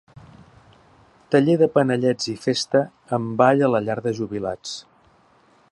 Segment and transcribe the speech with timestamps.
[1.35, 2.81] Taller de panellets i festa
[3.19, 4.77] amb ball a la Llar de Jubilats.